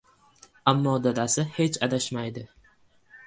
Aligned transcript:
Ammo 0.71 0.93
dadasi 1.03 1.45
hech 1.59 1.79
adashmaydi. 1.89 2.47